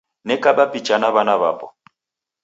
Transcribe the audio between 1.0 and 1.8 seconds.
w'ana w'apo